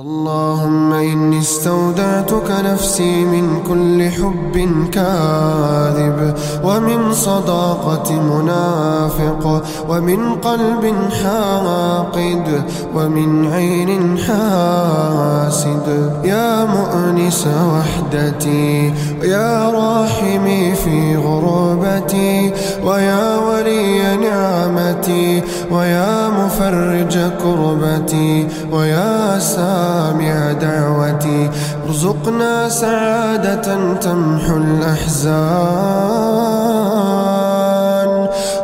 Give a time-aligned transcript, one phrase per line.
[0.00, 6.34] اللهم إني استودعتك نفسي من كل حب كاذب
[6.64, 21.16] ومن صداقة منافق ومن قلب حاقد ومن عين حاسد يا مؤنس وحدتي ويا راحمي في
[21.16, 22.52] غربتي
[22.84, 26.19] ويا ولي نعمتي ويا
[26.60, 31.50] مفرج كربتي ويا سامع دعوتي.
[31.88, 35.40] ارزقنا سعادة تمحو الأحزان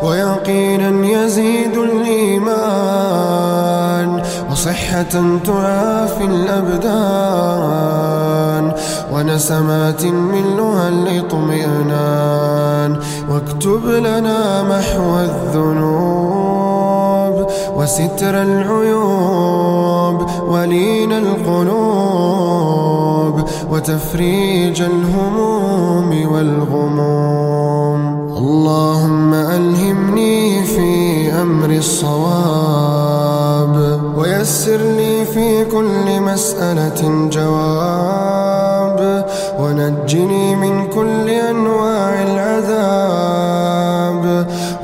[0.02, 2.92] ويقينا يزيد الإيمان
[4.50, 7.44] وصحة تعافي الأبدان
[9.12, 12.16] ونسمات ملها الاطمئنان
[13.30, 16.45] واكتب لنا محو الذنوب.
[17.86, 22.54] وستر العيوب ولين القلوب
[23.70, 28.00] وتفريج الهموم والغموم.
[28.36, 32.96] اللهم ألهمني في أمر الصواب
[34.16, 39.26] ويسر لي في كل مسألة جواب
[39.60, 43.15] ونجني من كل أنواع العذاب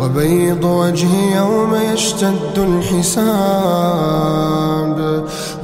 [0.03, 3.63] وبيض وجهي يوم يشتد الحساب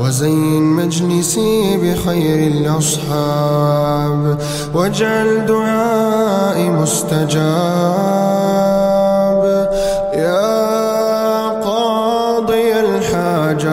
[0.01, 4.39] وزين مجلسي بخير الأصحاب
[4.75, 7.29] واجعل دعائي مستجاب
[10.15, 13.69] يا قاضي الحاجات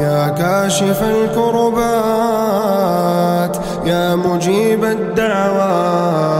[0.00, 2.12] يا كاشف الكربات
[3.86, 6.32] يا مجيب الدعوات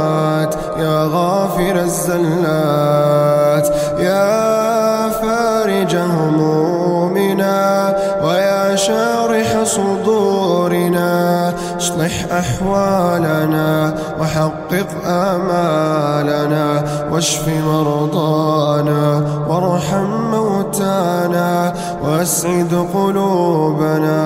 [1.53, 3.69] غافر الزلات.
[3.98, 21.72] يا فارج همومنا ويا شارح صدورنا اصلح أحوالنا وحقق آمالنا واشف مرضانا وارحم موتانا
[22.05, 24.22] واسعد قلوبنا.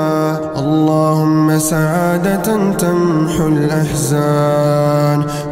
[0.58, 5.05] اللهم سعادة تمحو الأحزان.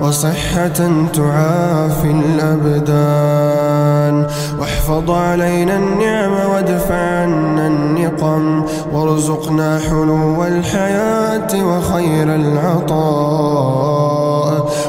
[0.04, 0.80] وصحة
[1.14, 4.16] تعافي الأبدان.
[4.58, 8.64] واحفظ علينا النعم وادفع عنا النقم.
[8.92, 13.74] وارزقنا حلو الحياة وخير العطاء.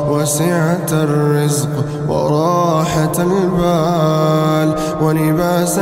[0.10, 1.70] وسعة الرزق
[2.10, 4.76] وراحة البال.
[5.02, 5.80] ولباس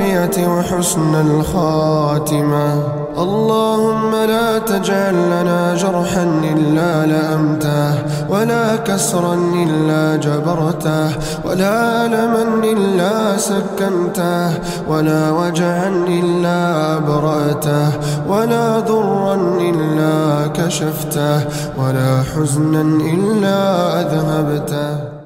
[0.00, 2.82] العافية وحسن الخاتمة.
[3.18, 6.24] اللهم لا تجعل لنا جرحا
[6.54, 7.94] إلا لأمته
[8.30, 11.08] ولا كسرا إلا جبرته
[11.44, 14.48] ولا ألما إلا سكنته
[14.88, 17.88] ولا وجعا إلا أبرأته
[18.28, 21.40] ولا ضرا إلا كشفته
[21.78, 22.82] ولا حزنا
[23.14, 23.60] إلا
[24.00, 25.19] أذهبته.